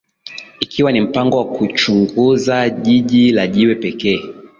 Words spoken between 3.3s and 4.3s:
la Jiwe pekee